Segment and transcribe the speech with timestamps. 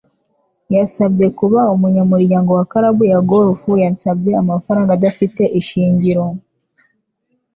[0.75, 3.61] Yasabye kuba umunyamuryango wa club ya golf.
[3.83, 6.23] Yansabye amafaranga adafite ishingiro.